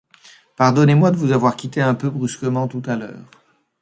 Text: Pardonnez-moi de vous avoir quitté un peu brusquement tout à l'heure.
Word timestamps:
Pardonnez-moi 0.57 1.11
de 1.11 1.15
vous 1.17 1.31
avoir 1.31 1.55
quitté 1.55 1.79
un 1.79 1.93
peu 1.93 2.09
brusquement 2.09 2.67
tout 2.67 2.81
à 2.87 2.95
l'heure. 2.95 3.23